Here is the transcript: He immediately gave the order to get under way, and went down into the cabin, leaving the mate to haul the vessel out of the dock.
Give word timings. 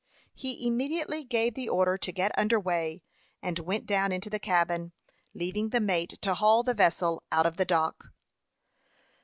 He 0.33 0.65
immediately 0.65 1.23
gave 1.23 1.53
the 1.53 1.69
order 1.69 1.95
to 1.95 2.11
get 2.11 2.31
under 2.35 2.59
way, 2.59 3.03
and 3.39 3.59
went 3.59 3.85
down 3.85 4.11
into 4.11 4.31
the 4.31 4.39
cabin, 4.39 4.93
leaving 5.35 5.69
the 5.69 5.79
mate 5.79 6.17
to 6.23 6.33
haul 6.33 6.63
the 6.63 6.73
vessel 6.73 7.21
out 7.31 7.45
of 7.45 7.57
the 7.57 7.65
dock. 7.65 8.05